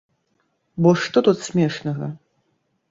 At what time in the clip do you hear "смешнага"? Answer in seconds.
1.51-2.13